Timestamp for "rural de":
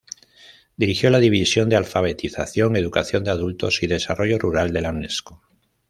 4.39-4.81